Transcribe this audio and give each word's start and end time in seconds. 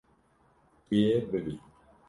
Tu 0.85 0.95
yê 1.03 1.17
bibî. 1.31 1.53